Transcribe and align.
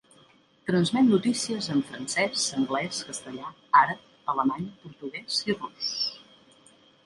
Transmet 0.69 1.03
notícies 1.09 1.67
en 1.75 1.83
francès, 1.89 2.47
anglès, 2.61 3.03
castellà, 3.11 3.53
àrab, 3.85 4.03
alemany, 4.35 4.67
portuguès 4.87 5.41
i 5.51 5.61
rus. 5.61 5.95